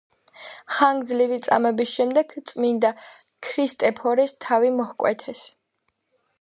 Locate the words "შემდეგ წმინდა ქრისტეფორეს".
1.99-4.37